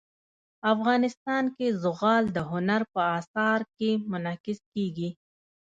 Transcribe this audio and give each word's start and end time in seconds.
افغانستان 0.73 1.43
کې 1.55 1.67
زغال 1.83 2.23
د 2.35 2.37
هنر 2.51 2.81
په 2.93 3.01
اثار 3.19 3.59
کې 3.77 3.89
منعکس 4.11 4.59
کېږي. 4.73 5.09